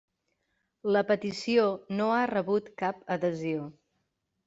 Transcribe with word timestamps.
La 0.95 1.03
petició 1.11 1.67
no 2.01 2.09
ha 2.17 2.25
rebut 2.35 2.75
cap 2.83 3.09
adhesió. 3.19 3.73